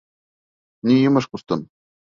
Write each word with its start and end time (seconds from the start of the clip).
—Ни 0.91 0.99
йомош, 1.03 1.31
ҡустым? 1.37 1.67